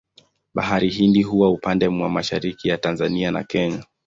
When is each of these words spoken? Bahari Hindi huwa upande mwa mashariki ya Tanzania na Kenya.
Bahari 0.53 0.89
Hindi 0.89 1.21
huwa 1.23 1.49
upande 1.51 1.89
mwa 1.89 2.09
mashariki 2.09 2.69
ya 2.69 2.77
Tanzania 2.77 3.31
na 3.31 3.43
Kenya. 3.43 3.83